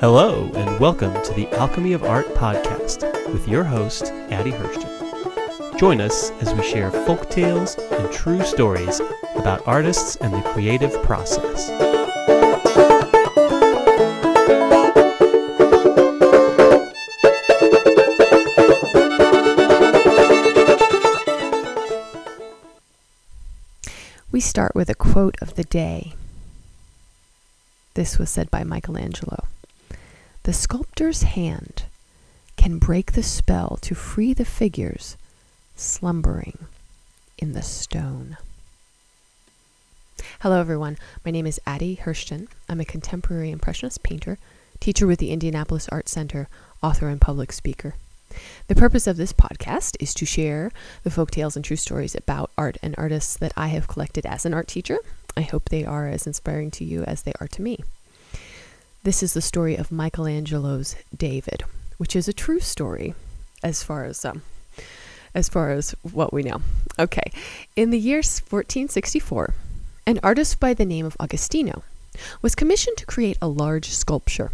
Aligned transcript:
Hello, 0.00 0.50
and 0.54 0.80
welcome 0.80 1.12
to 1.22 1.34
the 1.34 1.46
Alchemy 1.58 1.92
of 1.92 2.02
Art 2.02 2.26
podcast 2.28 3.02
with 3.32 3.46
your 3.46 3.64
host, 3.64 4.04
Addie 4.30 4.52
Hirschten. 4.52 5.78
Join 5.78 6.00
us 6.00 6.30
as 6.40 6.54
we 6.54 6.62
share 6.62 6.90
folk 6.90 7.28
tales 7.28 7.76
and 7.76 8.10
true 8.10 8.42
stories 8.42 9.00
about 9.36 9.66
artists 9.66 10.16
and 10.16 10.32
the 10.32 10.40
creative 10.52 11.02
process. 11.02 11.89
We 24.40 24.42
start 24.42 24.74
with 24.74 24.88
a 24.88 24.94
quote 24.94 25.36
of 25.42 25.56
the 25.56 25.64
day. 25.64 26.14
This 27.92 28.18
was 28.18 28.30
said 28.30 28.50
by 28.50 28.64
Michelangelo. 28.64 29.44
The 30.44 30.54
sculptor's 30.54 31.24
hand 31.24 31.82
can 32.56 32.78
break 32.78 33.12
the 33.12 33.22
spell 33.22 33.76
to 33.82 33.94
free 33.94 34.32
the 34.32 34.46
figures 34.46 35.18
slumbering 35.76 36.56
in 37.36 37.52
the 37.52 37.60
stone. 37.60 38.38
Hello, 40.40 40.58
everyone. 40.58 40.96
My 41.22 41.30
name 41.30 41.46
is 41.46 41.60
Addie 41.66 42.00
Hirschten. 42.02 42.48
I'm 42.66 42.80
a 42.80 42.86
contemporary 42.86 43.50
Impressionist 43.50 44.02
painter, 44.02 44.38
teacher 44.80 45.06
with 45.06 45.18
the 45.18 45.32
Indianapolis 45.32 45.86
Art 45.90 46.08
Center, 46.08 46.48
author, 46.82 47.08
and 47.08 47.20
public 47.20 47.52
speaker. 47.52 47.94
The 48.68 48.74
purpose 48.74 49.06
of 49.06 49.16
this 49.16 49.32
podcast 49.32 49.96
is 50.00 50.14
to 50.14 50.24
share 50.24 50.70
the 51.02 51.10
folk 51.10 51.30
tales 51.30 51.56
and 51.56 51.64
true 51.64 51.76
stories 51.76 52.14
about 52.14 52.50
art 52.56 52.76
and 52.82 52.94
artists 52.96 53.36
that 53.36 53.52
I 53.56 53.68
have 53.68 53.88
collected 53.88 54.26
as 54.26 54.46
an 54.46 54.54
art 54.54 54.68
teacher. 54.68 54.98
I 55.36 55.42
hope 55.42 55.68
they 55.68 55.84
are 55.84 56.06
as 56.08 56.26
inspiring 56.26 56.70
to 56.72 56.84
you 56.84 57.02
as 57.04 57.22
they 57.22 57.32
are 57.40 57.48
to 57.48 57.62
me. 57.62 57.80
This 59.02 59.22
is 59.22 59.32
the 59.32 59.40
story 59.40 59.76
of 59.76 59.90
Michelangelo's 59.90 60.94
David, 61.16 61.64
which 61.96 62.14
is 62.14 62.28
a 62.28 62.32
true 62.32 62.60
story 62.60 63.14
as 63.62 63.82
far 63.82 64.04
as 64.04 64.24
um, 64.24 64.42
as 65.34 65.48
far 65.48 65.70
as 65.70 65.94
what 66.02 66.32
we 66.32 66.42
know. 66.42 66.60
Okay, 66.98 67.32
in 67.76 67.90
the 67.90 67.98
year 67.98 68.18
1464, 68.18 69.54
an 70.06 70.20
artist 70.22 70.60
by 70.60 70.74
the 70.74 70.84
name 70.84 71.06
of 71.06 71.16
Agostino 71.18 71.82
was 72.42 72.54
commissioned 72.54 72.96
to 72.98 73.06
create 73.06 73.38
a 73.40 73.48
large 73.48 73.88
sculpture. 73.90 74.50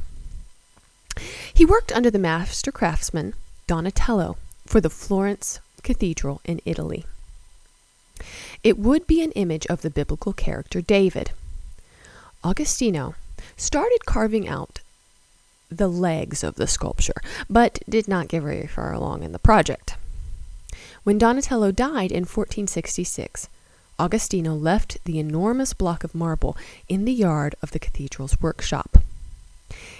He 1.52 1.64
worked 1.64 1.92
under 1.92 2.10
the 2.10 2.18
master 2.18 2.70
craftsman 2.70 3.34
Donatello 3.66 4.36
for 4.64 4.80
the 4.80 4.90
Florence 4.90 5.58
Cathedral 5.82 6.40
in 6.44 6.60
Italy. 6.64 7.04
It 8.62 8.78
would 8.78 9.08
be 9.08 9.22
an 9.22 9.32
image 9.32 9.66
of 9.66 9.82
the 9.82 9.90
biblical 9.90 10.32
character 10.32 10.80
David. 10.80 11.32
Agostino 12.44 13.16
started 13.56 14.06
carving 14.06 14.46
out 14.46 14.78
the 15.68 15.88
legs 15.88 16.44
of 16.44 16.54
the 16.54 16.68
sculpture, 16.68 17.20
but 17.50 17.80
did 17.88 18.06
not 18.06 18.28
get 18.28 18.44
very 18.44 18.68
far 18.68 18.92
along 18.92 19.24
in 19.24 19.32
the 19.32 19.38
project. 19.40 19.96
When 21.02 21.18
Donatello 21.18 21.72
died 21.72 22.12
in 22.12 22.22
1466, 22.22 23.48
Agostino 23.98 24.54
left 24.54 24.98
the 25.04 25.18
enormous 25.18 25.72
block 25.72 26.04
of 26.04 26.14
marble 26.14 26.56
in 26.88 27.04
the 27.04 27.12
yard 27.12 27.56
of 27.62 27.72
the 27.72 27.80
cathedral's 27.80 28.40
workshop. 28.40 28.98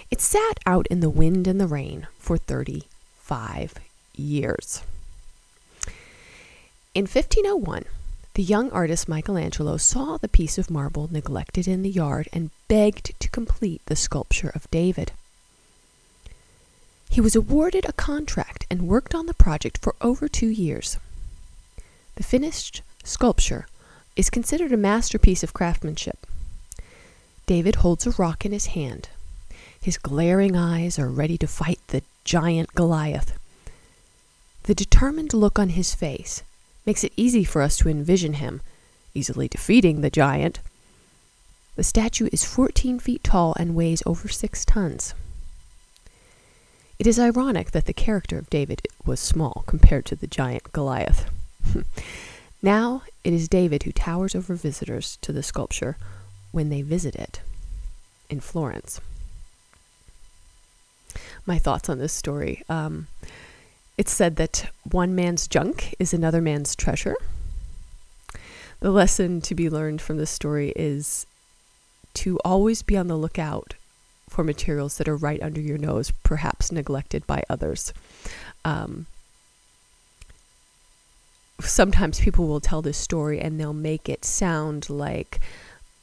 It 0.09 0.21
sat 0.21 0.59
out 0.65 0.87
in 0.87 1.01
the 1.01 1.09
wind 1.09 1.47
and 1.47 1.59
the 1.59 1.67
rain 1.67 2.07
for 2.17 2.37
30 2.37 2.85
five 3.27 3.73
years. 4.15 4.83
In 6.95 7.03
1501, 7.03 7.83
the 8.35 8.43
young 8.43 8.71
artist 8.71 9.09
Michelangelo 9.09 9.75
saw 9.75 10.15
the 10.15 10.29
piece 10.29 10.57
of 10.57 10.71
marble 10.71 11.09
neglected 11.11 11.67
in 11.67 11.81
the 11.81 11.89
yard 11.89 12.29
and 12.31 12.51
begged 12.69 13.19
to 13.19 13.29
complete 13.29 13.81
the 13.87 13.97
sculpture 13.97 14.51
of 14.55 14.71
David. 14.71 15.11
He 17.09 17.19
was 17.19 17.35
awarded 17.35 17.83
a 17.85 17.93
contract 17.93 18.65
and 18.71 18.87
worked 18.87 19.13
on 19.13 19.25
the 19.25 19.33
project 19.33 19.77
for 19.77 19.95
over 19.99 20.29
two 20.29 20.47
years. 20.47 20.97
The 22.15 22.23
finished 22.23 22.81
sculpture 23.03 23.67
is 24.15 24.29
considered 24.29 24.71
a 24.71 24.77
masterpiece 24.77 25.43
of 25.43 25.53
craftsmanship. 25.53 26.25
David 27.45 27.75
holds 27.75 28.07
a 28.07 28.11
rock 28.11 28.45
in 28.45 28.53
his 28.53 28.67
hand. 28.67 29.09
His 29.81 29.97
glaring 29.97 30.55
eyes 30.55 30.97
are 30.97 31.09
ready 31.09 31.37
to 31.39 31.47
fight 31.47 31.79
the 31.87 32.03
giant 32.27 32.75
Goliath. 32.75 33.39
The 34.63 34.75
determined 34.75 35.33
look 35.33 35.57
on 35.57 35.69
his 35.69 35.95
face 35.95 36.43
makes 36.85 37.05
it 37.05 37.13
easy 37.15 37.45
for 37.45 37.61
us 37.61 37.77
to 37.77 37.89
envision 37.89 38.33
him 38.33 38.59
easily 39.13 39.47
defeating 39.47 40.01
the 40.01 40.09
giant. 40.09 40.59
The 41.77 41.85
statue 41.85 42.27
is 42.33 42.43
14 42.43 42.99
feet 42.99 43.23
tall 43.23 43.55
and 43.57 43.75
weighs 43.75 44.03
over 44.05 44.27
six 44.27 44.65
tons. 44.65 45.13
It 46.99 47.07
is 47.07 47.17
ironic 47.17 47.71
that 47.71 47.85
the 47.85 47.93
character 47.93 48.37
of 48.37 48.49
David 48.49 48.81
was 49.05 49.21
small 49.21 49.63
compared 49.65 50.05
to 50.07 50.15
the 50.15 50.27
giant 50.27 50.73
Goliath. 50.73 51.29
now 52.61 53.03
it 53.23 53.31
is 53.31 53.47
David 53.47 53.83
who 53.83 53.93
towers 53.93 54.35
over 54.35 54.53
visitors 54.53 55.17
to 55.21 55.31
the 55.31 55.43
sculpture 55.43 55.95
when 56.51 56.67
they 56.67 56.81
visit 56.81 57.15
it 57.15 57.39
in 58.29 58.41
Florence 58.41 58.99
my 61.47 61.57
thoughts 61.57 61.89
on 61.89 61.97
this 61.97 62.13
story. 62.13 62.63
Um, 62.69 63.07
it's 63.97 64.11
said 64.11 64.35
that 64.35 64.69
one 64.83 65.15
man's 65.15 65.47
junk 65.47 65.95
is 65.97 66.13
another 66.13 66.41
man's 66.41 66.75
treasure. 66.75 67.15
The 68.79 68.91
lesson 68.91 69.41
to 69.41 69.55
be 69.55 69.69
learned 69.69 70.01
from 70.01 70.17
this 70.17 70.29
story 70.29 70.71
is 70.75 71.25
to 72.15 72.37
always 72.45 72.83
be 72.83 72.97
on 72.97 73.07
the 73.07 73.15
lookout 73.15 73.73
for 74.29 74.43
materials 74.43 74.97
that 74.97 75.07
are 75.07 75.15
right 75.15 75.41
under 75.41 75.61
your 75.61 75.77
nose, 75.77 76.11
perhaps 76.23 76.71
neglected 76.71 77.25
by 77.25 77.43
others. 77.49 77.93
Um, 78.65 79.07
sometimes 81.59 82.19
people 82.19 82.47
will 82.47 82.59
tell 82.59 82.81
this 82.81 82.97
story 82.97 83.39
and 83.39 83.59
they'll 83.59 83.73
make 83.73 84.09
it 84.09 84.25
sound 84.25 84.89
like 84.89 85.39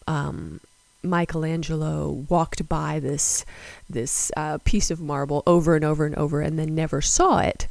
um, 0.06 0.60
Michelangelo 1.04 2.24
walked 2.28 2.68
by 2.68 2.98
this 2.98 3.44
this 3.88 4.32
uh, 4.36 4.58
piece 4.64 4.90
of 4.90 5.00
marble 5.00 5.42
over 5.46 5.76
and 5.76 5.84
over 5.84 6.06
and 6.06 6.14
over, 6.16 6.40
and 6.40 6.58
then 6.58 6.74
never 6.74 7.00
saw 7.00 7.38
it, 7.38 7.68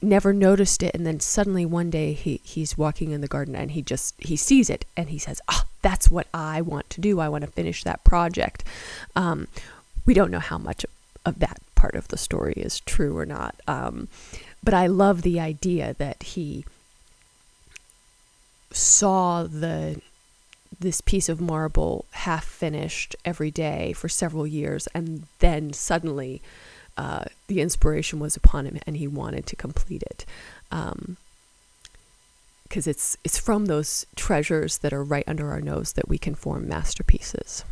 never 0.00 0.32
noticed 0.32 0.82
it, 0.82 0.94
and 0.94 1.06
then 1.06 1.20
suddenly 1.20 1.64
one 1.64 1.90
day 1.90 2.12
he 2.12 2.40
he's 2.42 2.78
walking 2.78 3.12
in 3.12 3.20
the 3.20 3.28
garden 3.28 3.54
and 3.54 3.72
he 3.72 3.82
just 3.82 4.14
he 4.18 4.36
sees 4.36 4.68
it 4.68 4.84
and 4.96 5.10
he 5.10 5.18
says, 5.18 5.40
"Ah, 5.48 5.64
oh, 5.64 5.68
that's 5.82 6.10
what 6.10 6.26
I 6.32 6.60
want 6.60 6.88
to 6.90 7.00
do. 7.00 7.20
I 7.20 7.28
want 7.28 7.44
to 7.44 7.50
finish 7.50 7.84
that 7.84 8.04
project." 8.04 8.64
Um, 9.14 9.48
we 10.04 10.14
don't 10.14 10.30
know 10.30 10.40
how 10.40 10.58
much 10.58 10.84
of 11.24 11.38
that 11.38 11.60
part 11.74 11.94
of 11.94 12.08
the 12.08 12.18
story 12.18 12.54
is 12.56 12.80
true 12.80 13.16
or 13.16 13.26
not, 13.26 13.54
um, 13.68 14.08
but 14.64 14.74
I 14.74 14.86
love 14.86 15.22
the 15.22 15.38
idea 15.38 15.94
that 15.98 16.22
he 16.22 16.64
saw 18.72 19.44
the 19.44 20.00
this 20.80 21.00
piece 21.00 21.28
of 21.28 21.40
marble 21.40 22.04
half 22.10 22.44
finished 22.44 23.16
every 23.24 23.50
day 23.50 23.92
for 23.92 24.08
several 24.08 24.46
years, 24.46 24.86
and 24.94 25.24
then 25.38 25.72
suddenly 25.72 26.42
uh, 26.96 27.24
the 27.46 27.60
inspiration 27.60 28.18
was 28.18 28.36
upon 28.36 28.66
him, 28.66 28.78
and 28.86 28.96
he 28.96 29.06
wanted 29.06 29.46
to 29.46 29.56
complete 29.56 30.02
it. 30.02 30.24
Um, 30.70 31.16
because 32.72 32.86
it's 32.86 33.18
it's 33.22 33.38
from 33.38 33.66
those 33.66 34.06
treasures 34.16 34.78
that 34.78 34.94
are 34.94 35.04
right 35.04 35.24
under 35.26 35.50
our 35.50 35.60
nose 35.60 35.92
that 35.92 36.08
we 36.08 36.16
can 36.16 36.34
form 36.34 36.66
masterpieces. 36.66 37.66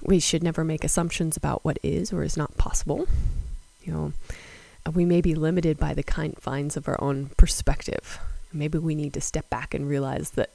We 0.00 0.20
should 0.20 0.44
never 0.44 0.62
make 0.62 0.84
assumptions 0.84 1.36
about 1.36 1.64
what 1.64 1.78
is 1.82 2.12
or 2.12 2.22
is 2.22 2.36
not 2.36 2.56
possible. 2.56 3.08
You 3.82 3.92
know, 3.92 4.12
we 4.94 5.04
may 5.04 5.20
be 5.20 5.34
limited 5.34 5.76
by 5.76 5.92
the 5.92 6.04
confines 6.04 6.76
of 6.76 6.86
our 6.86 7.02
own 7.02 7.30
perspective. 7.36 8.20
Maybe 8.52 8.78
we 8.78 8.94
need 8.94 9.12
to 9.14 9.20
step 9.20 9.48
back 9.50 9.74
and 9.74 9.88
realize 9.88 10.30
that 10.30 10.50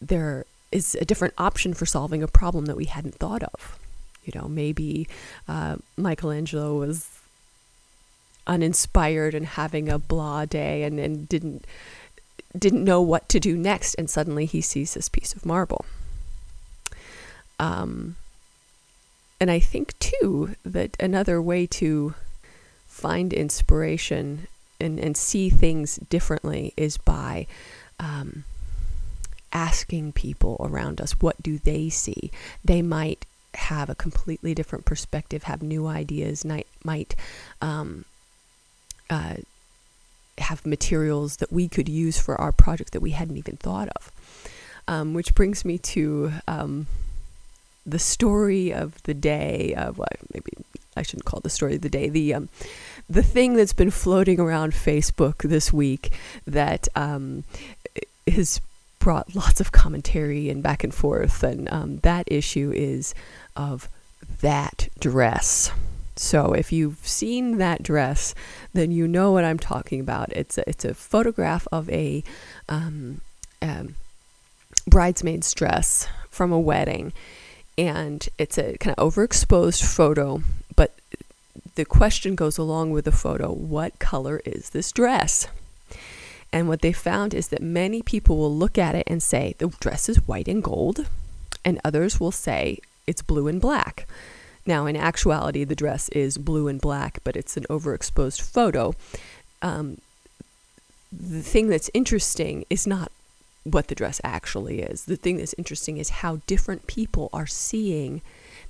there 0.00 0.46
is 0.72 0.96
a 0.96 1.04
different 1.04 1.34
option 1.38 1.72
for 1.74 1.86
solving 1.86 2.22
a 2.22 2.28
problem 2.28 2.66
that 2.66 2.76
we 2.76 2.86
hadn't 2.86 3.14
thought 3.14 3.42
of. 3.42 3.78
You 4.24 4.32
know, 4.40 4.48
maybe 4.48 5.06
uh, 5.46 5.76
Michelangelo 5.96 6.78
was 6.78 7.08
uninspired 8.46 9.34
and 9.34 9.46
having 9.46 9.88
a 9.88 9.98
blah 9.98 10.44
day 10.44 10.82
and, 10.82 10.98
and 10.98 11.28
didn't 11.28 11.64
didn't 12.56 12.84
know 12.84 13.00
what 13.00 13.28
to 13.28 13.40
do 13.40 13.56
next 13.56 13.94
and 13.94 14.08
suddenly 14.08 14.46
he 14.46 14.60
sees 14.60 14.94
this 14.94 15.08
piece 15.08 15.32
of 15.32 15.46
marble 15.46 15.84
um, 17.58 18.16
and 19.40 19.50
i 19.50 19.58
think 19.58 19.98
too 19.98 20.54
that 20.64 20.96
another 21.00 21.40
way 21.40 21.66
to 21.66 22.14
find 22.86 23.32
inspiration 23.32 24.46
and, 24.84 24.98
and 25.00 25.16
see 25.16 25.50
things 25.50 25.96
differently 26.08 26.72
is 26.76 26.96
by 26.96 27.46
um, 27.98 28.44
asking 29.52 30.12
people 30.12 30.56
around 30.60 31.00
us 31.00 31.12
what 31.20 31.42
do 31.42 31.58
they 31.58 31.88
see. 31.88 32.30
They 32.64 32.82
might 32.82 33.24
have 33.54 33.88
a 33.88 33.94
completely 33.94 34.54
different 34.54 34.84
perspective, 34.84 35.44
have 35.44 35.62
new 35.62 35.86
ideas, 35.86 36.44
might, 36.44 36.66
might 36.82 37.14
um, 37.60 38.04
uh, 39.08 39.36
have 40.38 40.66
materials 40.66 41.36
that 41.36 41.52
we 41.52 41.68
could 41.68 41.88
use 41.88 42.18
for 42.18 42.40
our 42.40 42.52
project 42.52 42.92
that 42.92 43.00
we 43.00 43.10
hadn't 43.10 43.36
even 43.36 43.56
thought 43.56 43.88
of. 43.88 44.10
Um, 44.86 45.14
which 45.14 45.34
brings 45.34 45.64
me 45.64 45.78
to 45.78 46.30
um, 46.46 46.86
the 47.86 47.98
story 47.98 48.70
of 48.70 49.02
the 49.04 49.14
day. 49.14 49.74
Of 49.74 49.96
well, 49.96 50.08
maybe 50.34 50.52
I 50.96 51.02
shouldn't 51.02 51.24
call 51.24 51.40
the 51.40 51.50
story 51.50 51.76
of 51.76 51.80
the 51.82 51.88
day. 51.88 52.08
The 52.08 52.34
um, 52.34 52.48
the 53.08 53.22
thing 53.22 53.54
that's 53.54 53.72
been 53.72 53.90
floating 53.90 54.40
around 54.40 54.72
Facebook 54.72 55.38
this 55.48 55.72
week 55.72 56.12
that 56.46 56.88
um, 56.94 57.44
has 58.26 58.60
brought 58.98 59.34
lots 59.34 59.60
of 59.60 59.72
commentary 59.72 60.48
and 60.48 60.62
back 60.62 60.82
and 60.84 60.94
forth, 60.94 61.42
and 61.42 61.70
um, 61.72 61.98
that 61.98 62.30
issue 62.30 62.72
is 62.74 63.14
of 63.56 63.88
that 64.40 64.88
dress. 64.98 65.70
So 66.16 66.52
if 66.52 66.72
you've 66.72 67.06
seen 67.06 67.58
that 67.58 67.82
dress, 67.82 68.34
then 68.72 68.92
you 68.92 69.08
know 69.08 69.32
what 69.32 69.44
I'm 69.44 69.58
talking 69.58 70.00
about. 70.00 70.32
It's 70.32 70.58
a, 70.58 70.68
it's 70.68 70.84
a 70.84 70.94
photograph 70.94 71.66
of 71.72 71.90
a 71.90 72.22
um, 72.68 73.20
um, 73.60 73.96
bridesmaid's 74.86 75.52
dress 75.54 76.06
from 76.30 76.52
a 76.52 76.58
wedding, 76.58 77.12
and 77.76 78.26
it's 78.38 78.58
a 78.58 78.76
kind 78.78 78.94
of 78.96 79.12
overexposed 79.12 79.82
photo. 79.82 80.42
The 81.76 81.84
question 81.84 82.36
goes 82.36 82.56
along 82.56 82.92
with 82.92 83.04
the 83.04 83.12
photo: 83.12 83.52
What 83.52 83.98
color 83.98 84.40
is 84.44 84.70
this 84.70 84.92
dress? 84.92 85.48
And 86.52 86.68
what 86.68 86.82
they 86.82 86.92
found 86.92 87.34
is 87.34 87.48
that 87.48 87.62
many 87.62 88.00
people 88.00 88.36
will 88.36 88.56
look 88.56 88.78
at 88.78 88.94
it 88.94 89.04
and 89.08 89.20
say 89.20 89.56
the 89.58 89.66
dress 89.80 90.08
is 90.08 90.28
white 90.28 90.46
and 90.46 90.62
gold, 90.62 91.06
and 91.64 91.80
others 91.84 92.20
will 92.20 92.30
say 92.30 92.78
it's 93.08 93.22
blue 93.22 93.48
and 93.48 93.60
black. 93.60 94.06
Now, 94.64 94.86
in 94.86 94.96
actuality, 94.96 95.64
the 95.64 95.74
dress 95.74 96.08
is 96.10 96.38
blue 96.38 96.68
and 96.68 96.80
black, 96.80 97.18
but 97.24 97.36
it's 97.36 97.56
an 97.56 97.66
overexposed 97.68 98.40
photo. 98.40 98.94
Um, 99.62 99.98
the 101.12 101.42
thing 101.42 101.68
that's 101.68 101.90
interesting 101.92 102.64
is 102.70 102.86
not 102.86 103.10
what 103.64 103.88
the 103.88 103.94
dress 103.96 104.20
actually 104.22 104.80
is. 104.80 105.06
The 105.06 105.16
thing 105.16 105.38
that's 105.38 105.54
interesting 105.58 105.96
is 105.96 106.20
how 106.20 106.36
different 106.46 106.86
people 106.86 107.30
are 107.32 107.46
seeing 107.46 108.22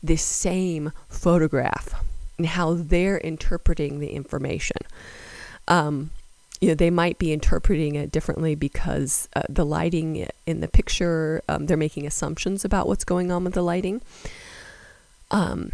this 0.03 0.23
same 0.23 0.93
photograph 1.11 1.95
and 2.39 2.47
how 2.47 2.75
they're 2.75 3.19
interpreting 3.19 4.01
the 4.01 4.09
information. 4.09 4.77
Um, 5.69 6.11
you 6.61 6.69
know, 6.69 6.75
they 6.75 6.91
might 6.91 7.19
be 7.19 7.33
interpreting 7.33 7.95
it 7.95 8.11
differently 8.11 8.55
because 8.55 9.29
uh, 9.37 9.43
the 9.49 9.67
lighting 9.67 10.27
in 10.47 10.61
the 10.61 10.69
picture, 10.69 11.43
um, 11.49 11.67
they're 11.67 11.77
making 11.77 12.07
assumptions 12.07 12.65
about 12.65 12.87
what's 12.87 13.05
going 13.05 13.31
on 13.31 13.45
with 13.45 13.55
the 13.55 13.63
lighting. 13.63 14.01
Um, 15.31 15.73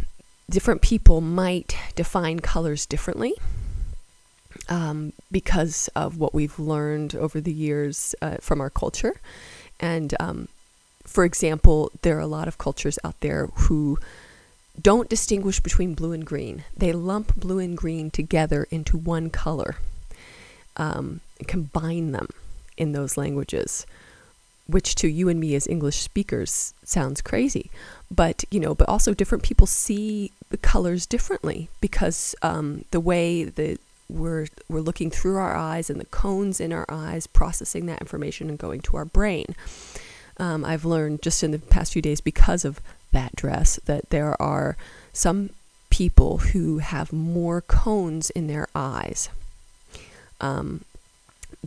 different 0.49 0.83
people 0.83 1.21
might 1.21 1.77
define 1.95 2.41
colors 2.41 2.87
differently 2.87 3.35
um, 4.69 5.12
because 5.31 5.89
of 5.95 6.19
what 6.19 6.35
we've 6.35 6.59
learned 6.59 7.15
over 7.15 7.41
the 7.41 7.53
years 7.53 8.15
uh, 8.21 8.37
from 8.41 8.61
our 8.61 8.71
culture. 8.71 9.21
And 9.79 10.15
um, 10.19 10.49
for 11.05 11.25
example, 11.25 11.91
there 12.03 12.17
are 12.17 12.21
a 12.21 12.27
lot 12.27 12.49
of 12.49 12.59
cultures 12.59 12.99
out 13.05 13.19
there 13.21 13.47
who 13.47 13.99
don't 14.82 15.09
distinguish 15.09 15.61
between 15.61 15.94
blue 15.94 16.12
and 16.12 16.25
green. 16.25 16.65
They 16.77 16.93
lump 16.93 17.37
blue 17.37 17.59
and 17.59 17.77
green 17.77 18.11
together 18.11 18.67
into 18.71 18.97
one 18.97 19.31
color, 19.31 19.77
um, 20.77 21.21
combine 21.47 22.12
them 22.12 22.29
in 22.77 22.93
those 22.93 23.17
languages 23.17 23.87
which 24.71 24.94
to 24.94 25.09
you 25.09 25.29
and 25.29 25.41
me 25.41 25.55
as 25.55 25.67
English 25.67 25.99
speakers 25.99 26.75
sounds 26.85 27.21
crazy. 27.21 27.71
But, 28.11 28.44
you 28.50 28.61
know, 28.61 28.75
but 28.75 28.88
also 28.88 29.15
different 29.15 29.44
people 29.44 29.67
see 29.67 30.32
the 30.50 30.56
colors 30.56 31.06
differently 31.06 31.69
because 31.81 32.35
um, 32.43 32.85
the 32.91 33.00
way 33.00 33.44
that 33.44 33.79
we're, 34.09 34.47
we're 34.69 34.81
looking 34.81 35.11
through 35.11 35.37
our 35.37 35.56
eyes 35.56 35.91
and 35.91 36.00
the 36.00 36.06
cones 36.06 36.61
in 36.61 36.73
our 36.73 36.87
eyes, 36.88 37.26
processing 37.26 37.87
that 37.87 38.00
information 38.00 38.49
and 38.49 38.59
going 38.59 38.81
to 38.83 38.97
our 38.97 39.05
brain. 39.05 39.55
Um, 40.38 40.65
I've 40.65 40.85
learned 40.85 41.23
just 41.23 41.43
in 41.43 41.50
the 41.50 41.59
past 41.59 41.93
few 41.93 42.03
days 42.03 42.21
because 42.21 42.65
of 42.65 42.81
that 43.12 43.35
dress 43.37 43.79
that 43.87 44.11
there 44.11 44.41
are 44.41 44.77
some 45.12 45.51
people 45.91 46.39
who 46.39 46.79
have 46.79 47.12
more 47.12 47.61
cones 47.61 48.31
in 48.31 48.47
their 48.47 48.69
eyes. 48.75 49.29
Um, 50.41 50.85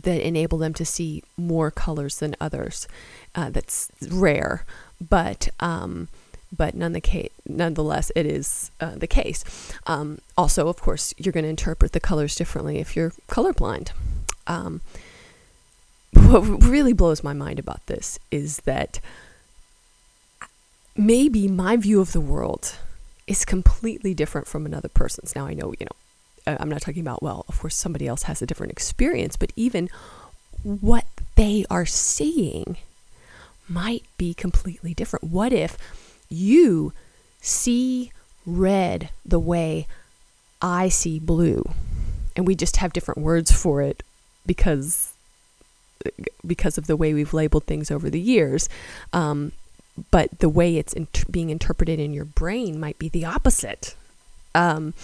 that 0.00 0.26
enable 0.26 0.58
them 0.58 0.74
to 0.74 0.84
see 0.84 1.22
more 1.36 1.70
colors 1.70 2.18
than 2.18 2.34
others. 2.40 2.88
Uh, 3.34 3.50
that's 3.50 3.90
rare, 4.10 4.64
but 5.00 5.48
um, 5.60 6.08
but 6.56 6.74
none 6.74 6.92
the 6.92 7.30
nonetheless, 7.48 8.12
it 8.14 8.26
is 8.26 8.70
uh, 8.80 8.94
the 8.96 9.06
case. 9.06 9.44
Um, 9.86 10.18
also, 10.36 10.68
of 10.68 10.80
course, 10.80 11.14
you're 11.18 11.32
going 11.32 11.44
to 11.44 11.50
interpret 11.50 11.92
the 11.92 12.00
colors 12.00 12.34
differently 12.34 12.78
if 12.78 12.96
you're 12.96 13.12
colorblind. 13.28 13.90
Um, 14.46 14.80
what 16.12 16.42
really 16.62 16.92
blows 16.92 17.24
my 17.24 17.32
mind 17.32 17.58
about 17.58 17.84
this 17.86 18.18
is 18.30 18.58
that 18.58 19.00
maybe 20.96 21.48
my 21.48 21.76
view 21.76 22.00
of 22.00 22.12
the 22.12 22.20
world 22.20 22.76
is 23.26 23.44
completely 23.44 24.14
different 24.14 24.46
from 24.46 24.66
another 24.66 24.88
person's. 24.88 25.34
Now, 25.34 25.46
I 25.46 25.54
know, 25.54 25.74
you 25.78 25.86
know, 25.86 26.56
I'm 26.58 26.68
not 26.68 26.82
talking 26.82 27.00
about, 27.00 27.22
well, 27.22 27.44
of 27.48 27.58
course, 27.60 27.74
somebody 27.74 28.06
else 28.06 28.24
has 28.24 28.42
a 28.42 28.46
different 28.46 28.72
experience, 28.72 29.36
but 29.36 29.52
even 29.56 29.88
what 30.62 31.06
they 31.36 31.64
are 31.70 31.86
seeing 31.86 32.76
might 33.68 34.04
be 34.18 34.34
completely 34.34 34.92
different. 34.94 35.24
What 35.24 35.52
if 35.52 35.78
you 36.28 36.92
see 37.40 38.12
red 38.46 39.10
the 39.24 39.38
way 39.38 39.86
I 40.60 40.88
see 40.88 41.18
blue, 41.18 41.64
and 42.36 42.46
we 42.46 42.54
just 42.54 42.78
have 42.78 42.92
different 42.92 43.20
words 43.20 43.50
for 43.50 43.82
it 43.82 44.02
because 44.46 45.12
because 46.46 46.76
of 46.76 46.86
the 46.86 46.96
way 46.96 47.14
we've 47.14 47.32
labeled 47.32 47.64
things 47.64 47.90
over 47.90 48.10
the 48.10 48.20
years. 48.20 48.68
Um, 49.12 49.52
but 50.10 50.38
the 50.40 50.48
way 50.48 50.76
it's 50.76 50.94
being 51.30 51.50
interpreted 51.50 52.00
in 52.00 52.12
your 52.12 52.24
brain 52.24 52.80
might 52.80 52.98
be 52.98 53.08
the 53.08 53.24
opposite. 53.24 53.94
Um, 54.54 54.94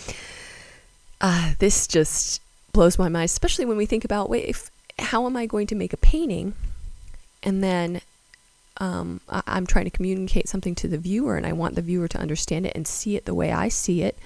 uh, 1.20 1.54
this 1.58 1.86
just 1.86 2.40
blows 2.72 2.98
my 2.98 3.08
mind, 3.08 3.26
especially 3.26 3.64
when 3.64 3.76
we 3.76 3.86
think 3.86 4.04
about 4.04 4.30
wait, 4.30 4.48
if, 4.48 4.70
how 4.98 5.26
am 5.26 5.36
I 5.36 5.46
going 5.46 5.66
to 5.68 5.74
make 5.74 5.92
a 5.92 5.98
painting, 5.98 6.54
and 7.42 7.62
then 7.62 8.00
um, 8.78 9.20
I, 9.28 9.42
I'm 9.46 9.66
trying 9.66 9.84
to 9.84 9.90
communicate 9.90 10.48
something 10.48 10.74
to 10.76 10.88
the 10.88 10.98
viewer, 10.98 11.36
and 11.36 11.46
I 11.46 11.52
want 11.52 11.74
the 11.74 11.82
viewer 11.82 12.08
to 12.08 12.18
understand 12.18 12.66
it 12.66 12.72
and 12.74 12.86
see 12.86 13.16
it 13.16 13.24
the 13.24 13.34
way 13.34 13.52
I 13.52 13.68
see 13.68 14.02
it, 14.02 14.18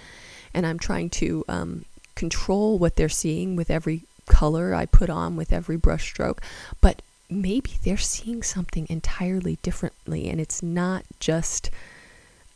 and 0.53 0.67
I'm 0.67 0.79
trying 0.79 1.11
to 1.11 1.45
um, 1.49 1.85
control 2.15 2.79
what 2.79 2.97
they're 2.97 3.09
seeing 3.09 3.57
with 3.57 3.71
every 3.71 4.03
color 4.27 4.75
I 4.75 4.87
put 4.87 5.11
on, 5.11 5.37
with 5.37 5.53
every 5.53 5.77
brushstroke, 5.77 6.39
but 6.81 7.03
maybe 7.31 7.73
they're 7.83 7.97
seeing 7.97 8.43
something 8.43 8.87
entirely 8.89 9.59
differently, 9.63 10.29
and 10.29 10.41
it's 10.41 10.63
not 10.63 11.05
just 11.21 11.71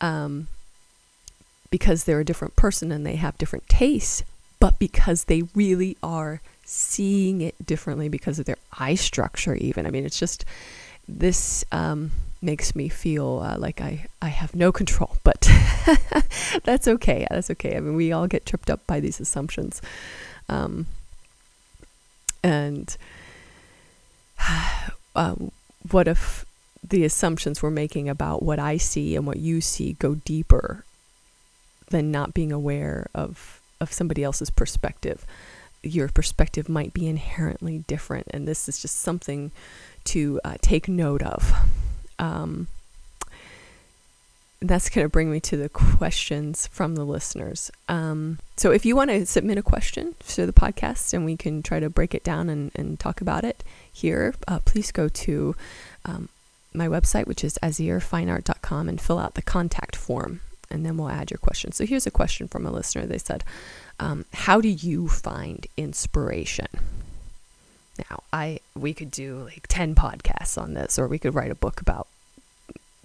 um, 0.00 0.48
because 1.70 2.04
they're 2.04 2.20
a 2.20 2.24
different 2.24 2.56
person 2.56 2.92
and 2.92 3.06
they 3.06 3.16
have 3.16 3.38
different 3.38 3.68
tastes, 3.68 4.22
but 4.60 4.78
because 4.78 5.24
they 5.24 5.42
really 5.54 5.96
are 6.02 6.40
seeing 6.64 7.40
it 7.40 7.54
differently 7.64 8.08
because 8.08 8.38
of 8.38 8.44
their 8.44 8.58
eye 8.78 8.94
structure, 8.94 9.54
even. 9.54 9.86
I 9.86 9.90
mean, 9.90 10.04
it's 10.04 10.18
just 10.18 10.44
this 11.08 11.64
um, 11.72 12.10
makes 12.42 12.76
me 12.76 12.88
feel 12.88 13.40
uh, 13.42 13.58
like 13.58 13.80
I, 13.80 14.06
I 14.20 14.28
have 14.28 14.54
no 14.54 14.70
control, 14.72 15.16
but 15.24 15.48
that's 16.64 16.86
okay. 16.88 17.26
That's 17.30 17.50
okay. 17.50 17.76
I 17.76 17.80
mean, 17.80 17.96
we 17.96 18.12
all 18.12 18.26
get 18.26 18.46
tripped 18.46 18.70
up 18.70 18.86
by 18.86 19.00
these 19.00 19.20
assumptions. 19.20 19.80
Um, 20.48 20.86
and 22.42 22.96
uh, 25.16 25.34
what 25.90 26.08
if 26.08 26.44
the 26.82 27.04
assumptions 27.04 27.62
we're 27.62 27.70
making 27.70 28.08
about 28.08 28.42
what 28.42 28.58
I 28.58 28.76
see 28.76 29.16
and 29.16 29.26
what 29.26 29.38
you 29.38 29.60
see 29.60 29.94
go 29.94 30.14
deeper 30.14 30.84
than 31.90 32.10
not 32.10 32.34
being 32.34 32.52
aware 32.52 33.06
of 33.14 33.60
of 33.80 33.92
somebody 33.92 34.24
else's 34.24 34.50
perspective. 34.50 35.24
Your 35.82 36.08
perspective 36.08 36.68
might 36.68 36.92
be 36.92 37.06
inherently 37.06 37.78
different, 37.86 38.26
and 38.30 38.48
this 38.48 38.68
is 38.68 38.82
just 38.82 38.96
something 38.96 39.52
to 40.04 40.40
uh, 40.44 40.56
take 40.60 40.88
note 40.88 41.22
of. 41.22 41.52
Um, 42.18 42.66
that's 44.60 44.88
going 44.88 45.04
to 45.04 45.08
bring 45.08 45.30
me 45.30 45.40
to 45.40 45.56
the 45.56 45.68
questions 45.68 46.66
from 46.68 46.94
the 46.94 47.04
listeners. 47.04 47.70
Um, 47.88 48.38
so, 48.56 48.72
if 48.72 48.84
you 48.84 48.96
want 48.96 49.10
to 49.10 49.24
submit 49.26 49.58
a 49.58 49.62
question 49.62 50.14
to 50.28 50.46
the 50.46 50.52
podcast 50.52 51.14
and 51.14 51.24
we 51.24 51.36
can 51.36 51.62
try 51.62 51.80
to 51.80 51.88
break 51.88 52.14
it 52.14 52.24
down 52.24 52.48
and, 52.48 52.72
and 52.74 52.98
talk 52.98 53.20
about 53.20 53.44
it 53.44 53.62
here, 53.92 54.34
uh, 54.46 54.60
please 54.64 54.90
go 54.90 55.08
to 55.08 55.54
um, 56.04 56.28
my 56.74 56.88
website, 56.88 57.26
which 57.26 57.44
is 57.44 57.58
azhirfineart.com, 57.62 58.88
and 58.88 59.00
fill 59.00 59.18
out 59.18 59.34
the 59.34 59.42
contact 59.42 59.94
form 59.94 60.40
and 60.70 60.84
then 60.84 60.96
we'll 60.96 61.08
add 61.08 61.30
your 61.30 61.38
question. 61.38 61.72
So 61.72 61.86
here's 61.86 62.06
a 62.06 62.10
question 62.10 62.48
from 62.48 62.66
a 62.66 62.70
listener. 62.70 63.06
They 63.06 63.18
said, 63.18 63.44
um, 63.98 64.24
"How 64.32 64.60
do 64.60 64.68
you 64.68 65.08
find 65.08 65.66
inspiration?" 65.76 66.68
Now, 68.10 68.22
I 68.32 68.60
we 68.74 68.94
could 68.94 69.10
do 69.10 69.44
like 69.44 69.66
ten 69.68 69.94
podcasts 69.94 70.60
on 70.60 70.74
this, 70.74 70.98
or 70.98 71.08
we 71.08 71.18
could 71.18 71.34
write 71.34 71.50
a 71.50 71.56
book 71.56 71.80
about 71.80 72.06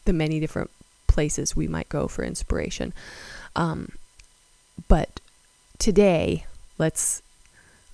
the 0.05 0.13
many 0.13 0.39
different 0.39 0.69
places 1.13 1.55
we 1.55 1.67
might 1.67 1.89
go 1.89 2.07
for 2.07 2.23
inspiration. 2.23 2.93
Um, 3.55 3.93
but 4.87 5.19
today, 5.77 6.45
let's 6.77 7.21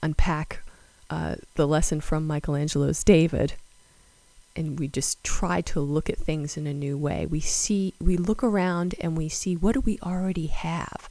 unpack 0.02 0.64
uh, 1.10 1.36
the 1.56 1.68
lesson 1.68 2.02
from 2.02 2.26
Michelangelo's 2.28 3.04
David, 3.04 3.54
and 4.56 4.80
we 4.80 4.88
just 4.88 5.24
try 5.24 5.62
to 5.62 5.80
look 5.80 6.10
at 6.10 6.18
things 6.18 6.58
in 6.58 6.66
a 6.66 6.74
new 6.74 6.98
way. 6.98 7.26
We 7.26 7.40
see, 7.40 7.94
we 8.00 8.18
look 8.18 8.44
around 8.44 8.96
and 9.02 9.18
we 9.18 9.30
see 9.30 9.56
what 9.56 9.74
do 9.74 9.82
we 9.82 10.00
already 10.02 10.48
have 10.48 11.10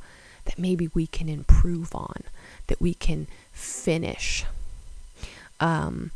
that 0.49 0.59
maybe 0.59 0.88
we 0.95 1.07
can 1.07 1.29
improve 1.29 1.95
on, 1.95 2.23
that 2.69 2.81
we 2.81 2.95
can 2.95 3.27
finish. 3.53 4.47
Um, 5.61 6.11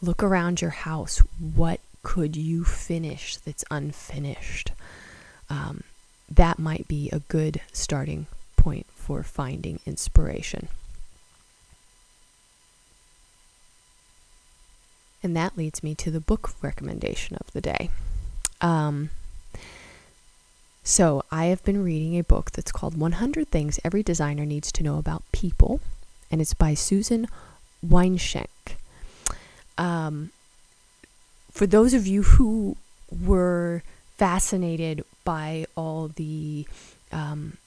look 0.00 0.22
around 0.22 0.60
your 0.60 0.70
house. 0.70 1.18
What 1.40 1.80
could 2.02 2.36
you 2.36 2.62
finish 2.62 3.36
that's 3.36 3.64
unfinished? 3.70 4.70
Um, 5.48 5.82
that 6.30 6.58
might 6.58 6.88
be 6.88 7.08
a 7.10 7.20
good 7.20 7.60
starting 7.72 8.26
point 8.56 8.86
for 8.94 9.22
finding 9.22 9.80
inspiration. 9.86 10.68
And 15.22 15.36
that 15.36 15.56
leads 15.56 15.82
me 15.82 15.94
to 15.96 16.10
the 16.10 16.20
book 16.20 16.50
recommendation 16.62 17.36
of 17.36 17.52
the 17.52 17.60
day. 17.60 17.90
Um, 18.60 19.10
so, 20.82 21.24
I 21.32 21.46
have 21.46 21.64
been 21.64 21.82
reading 21.82 22.16
a 22.16 22.22
book 22.22 22.52
that's 22.52 22.70
called 22.70 22.96
100 22.96 23.48
Things 23.48 23.80
Every 23.84 24.04
Designer 24.04 24.46
Needs 24.46 24.70
to 24.70 24.84
Know 24.84 24.98
About 24.98 25.24
People, 25.32 25.80
and 26.30 26.40
it's 26.40 26.54
by 26.54 26.74
Susan 26.74 27.26
Weinschenk. 27.84 28.76
Um, 29.76 30.30
for 31.50 31.66
those 31.66 31.92
of 31.92 32.06
you 32.06 32.22
who 32.22 32.76
were 33.10 33.82
fascinated 34.16 35.04
by 35.26 35.66
all 35.76 36.08
the 36.08 36.66
um, 37.12 37.58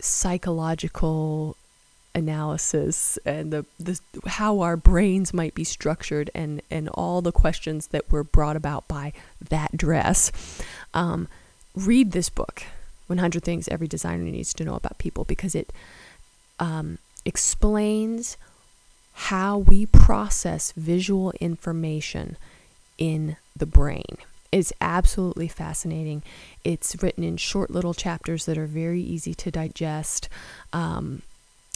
psychological 0.00 1.56
analysis 2.16 3.18
and 3.24 3.52
the, 3.52 3.66
the 3.78 4.00
how 4.26 4.60
our 4.60 4.76
brains 4.76 5.34
might 5.34 5.54
be 5.54 5.64
structured 5.64 6.30
and 6.34 6.62
and 6.70 6.88
all 6.90 7.20
the 7.20 7.32
questions 7.32 7.88
that 7.88 8.10
were 8.10 8.24
brought 8.24 8.56
about 8.56 8.88
by 8.88 9.12
that 9.50 9.76
dress. 9.76 10.32
Um, 10.92 11.28
read 11.76 12.12
this 12.12 12.28
book 12.28 12.64
100 13.08 13.42
things 13.42 13.68
every 13.68 13.88
designer 13.88 14.24
needs 14.24 14.54
to 14.54 14.64
know 14.64 14.74
about 14.74 14.98
people 14.98 15.24
because 15.24 15.54
it 15.54 15.72
um, 16.58 16.98
explains 17.24 18.36
how 19.14 19.58
we 19.58 19.86
process 19.86 20.72
visual 20.72 21.32
information 21.40 22.36
in 22.96 23.36
the 23.56 23.66
brain 23.66 24.16
is 24.54 24.72
absolutely 24.80 25.48
fascinating. 25.48 26.22
It's 26.62 27.02
written 27.02 27.24
in 27.24 27.36
short 27.36 27.70
little 27.70 27.92
chapters 27.92 28.46
that 28.46 28.56
are 28.56 28.66
very 28.66 29.00
easy 29.00 29.34
to 29.34 29.50
digest. 29.50 30.28
Um, 30.72 31.22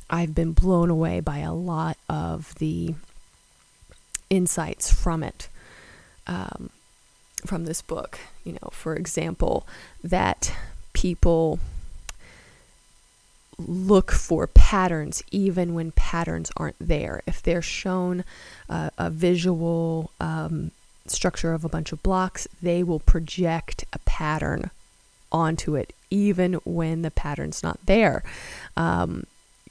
I've 0.08 0.32
been 0.32 0.52
blown 0.52 0.88
away 0.88 1.18
by 1.18 1.38
a 1.38 1.52
lot 1.52 1.98
of 2.08 2.54
the 2.60 2.94
insights 4.30 4.94
from 4.94 5.24
it, 5.24 5.48
um, 6.28 6.70
from 7.44 7.64
this 7.64 7.82
book. 7.82 8.20
You 8.44 8.52
know, 8.52 8.68
for 8.70 8.94
example, 8.94 9.66
that 10.04 10.54
people 10.92 11.58
look 13.58 14.12
for 14.12 14.46
patterns 14.46 15.20
even 15.32 15.74
when 15.74 15.90
patterns 15.90 16.52
aren't 16.56 16.76
there. 16.78 17.22
If 17.26 17.42
they're 17.42 17.60
shown 17.60 18.22
uh, 18.68 18.90
a 18.96 19.10
visual 19.10 20.12
um, 20.20 20.70
structure 21.10 21.52
of 21.52 21.64
a 21.64 21.68
bunch 21.68 21.92
of 21.92 22.02
blocks, 22.02 22.48
they 22.62 22.82
will 22.82 23.00
project 23.00 23.84
a 23.92 23.98
pattern 24.00 24.70
onto 25.30 25.76
it 25.76 25.92
even 26.10 26.54
when 26.64 27.02
the 27.02 27.10
pattern's 27.10 27.62
not 27.62 27.78
there. 27.84 28.22
Um, 28.76 29.24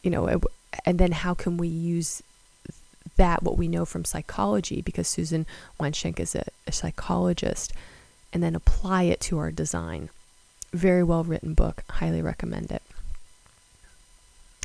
you 0.04 0.12
know, 0.12 0.42
and 0.86 1.00
then 1.00 1.12
how 1.12 1.34
can 1.34 1.58
we 1.58 1.68
use 1.68 2.22
that, 3.18 3.42
what 3.42 3.58
we 3.58 3.68
know 3.68 3.86
from 3.86 4.06
psychology, 4.06 4.82
because 4.82 5.08
Susan 5.08 5.46
Weinschenk 5.80 6.20
is 6.20 6.36
a, 6.36 6.46
a 6.68 6.72
psychologist, 6.72 7.74
and 8.32 8.44
then 8.44 8.56
apply 8.56 9.04
it 9.04 9.20
to 9.22 9.40
our 9.40 9.52
design. 9.52 10.10
Very 10.72 11.04
well 11.04 11.24
written 11.24 11.54
book. 11.54 11.84
Highly 11.90 12.22
recommend 12.22 12.72
it. 12.72 12.84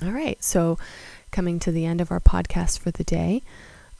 All 0.02 0.10
right, 0.10 0.42
so 0.42 0.78
coming 1.30 1.58
to 1.60 1.72
the 1.72 1.86
end 1.86 2.00
of 2.00 2.10
our 2.10 2.20
podcast 2.20 2.78
for 2.78 2.90
the 2.90 3.04
day. 3.04 3.42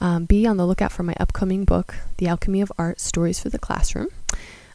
Um, 0.03 0.25
be 0.25 0.45
on 0.45 0.57
the 0.57 0.65
lookout 0.65 0.91
for 0.91 1.03
my 1.03 1.15
upcoming 1.17 1.63
book, 1.63 1.95
The 2.17 2.27
Alchemy 2.27 2.59
of 2.59 2.73
Art 2.77 2.99
Stories 2.99 3.39
for 3.39 3.47
the 3.47 3.57
Classroom. 3.57 4.09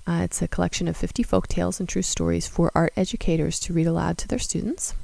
Uh, 0.07 0.23
it's 0.23 0.41
a 0.41 0.49
collection 0.49 0.89
of 0.89 0.97
50 0.97 1.23
folk 1.23 1.47
tales 1.49 1.79
and 1.79 1.87
true 1.87 2.01
stories 2.01 2.49
for 2.49 2.73
art 2.75 2.95
educators 2.97 3.61
to 3.61 3.75
read 3.75 3.87
aloud 3.87 4.17
to 4.19 4.27
their 4.27 4.39
students. 4.39 4.95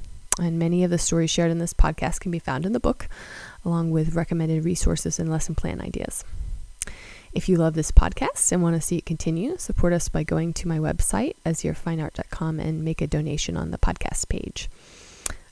And 0.41 0.57
many 0.57 0.83
of 0.83 0.89
the 0.89 0.97
stories 0.97 1.29
shared 1.29 1.51
in 1.51 1.59
this 1.59 1.75
podcast 1.75 2.21
can 2.21 2.31
be 2.31 2.39
found 2.39 2.65
in 2.65 2.73
the 2.73 2.79
book, 2.79 3.07
along 3.63 3.91
with 3.91 4.15
recommended 4.15 4.65
resources 4.65 5.19
and 5.19 5.29
lesson 5.29 5.53
plan 5.53 5.79
ideas. 5.79 6.23
If 7.31 7.47
you 7.47 7.57
love 7.57 7.75
this 7.75 7.91
podcast 7.91 8.51
and 8.51 8.63
want 8.63 8.75
to 8.75 8.81
see 8.81 8.97
it 8.97 9.05
continue, 9.05 9.59
support 9.59 9.93
us 9.93 10.09
by 10.09 10.23
going 10.23 10.53
to 10.53 10.67
my 10.67 10.79
website, 10.79 11.35
azhirfineart.com, 11.45 12.59
and 12.59 12.83
make 12.83 12.99
a 12.99 13.05
donation 13.05 13.55
on 13.55 13.69
the 13.69 13.77
podcast 13.77 14.27
page. 14.27 14.71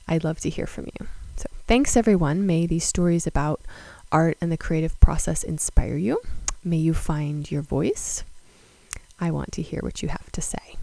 I'd 0.08 0.24
love 0.24 0.40
to 0.40 0.50
hear 0.50 0.66
from 0.66 0.86
you. 0.86 1.06
So, 1.36 1.46
thanks 1.68 1.96
everyone. 1.96 2.44
May 2.44 2.66
these 2.66 2.84
stories 2.84 3.26
about 3.26 3.60
art 4.14 4.38
and 4.40 4.52
the 4.52 4.56
creative 4.56 4.98
process 5.00 5.42
inspire 5.42 5.96
you. 5.96 6.20
May 6.62 6.76
you 6.76 6.94
find 6.94 7.50
your 7.50 7.62
voice. 7.62 8.22
I 9.20 9.32
want 9.32 9.50
to 9.52 9.62
hear 9.62 9.80
what 9.82 10.02
you 10.02 10.08
have 10.08 10.32
to 10.32 10.40
say. 10.40 10.76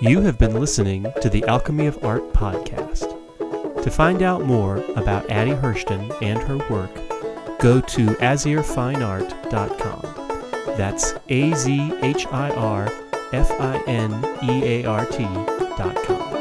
You 0.00 0.20
have 0.22 0.38
been 0.38 0.58
listening 0.58 1.12
to 1.20 1.28
the 1.28 1.44
Alchemy 1.46 1.86
of 1.86 2.02
Art 2.04 2.32
podcast. 2.32 3.14
To 3.82 3.90
find 3.90 4.22
out 4.22 4.44
more 4.44 4.76
about 4.96 5.28
Addie 5.28 5.50
Hirschten 5.50 6.16
and 6.22 6.40
her 6.44 6.56
work, 6.72 6.94
go 7.58 7.80
to 7.80 8.06
azhirfineart.com. 8.06 10.17
That's 10.78 11.14
A 11.28 11.52
Z 11.54 11.92
H 12.02 12.28
I 12.30 12.50
R 12.50 12.86
F 13.32 13.50
I 13.60 13.82
N 13.88 14.12
E 14.44 14.84
A 14.84 14.84
R 14.84 15.04
T 15.06 15.24
dot 15.76 15.96
com. 16.04 16.37